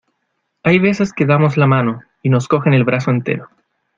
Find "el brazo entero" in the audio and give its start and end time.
2.73-3.49